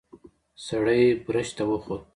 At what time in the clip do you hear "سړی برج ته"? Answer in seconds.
0.65-1.63